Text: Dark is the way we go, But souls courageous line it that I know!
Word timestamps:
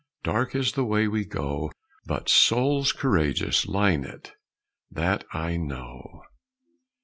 Dark 0.23 0.55
is 0.55 0.71
the 0.71 0.83
way 0.83 1.07
we 1.07 1.23
go, 1.25 1.71
But 2.07 2.27
souls 2.27 2.91
courageous 2.91 3.67
line 3.67 4.03
it 4.03 4.33
that 4.89 5.25
I 5.31 5.57
know! 5.57 6.23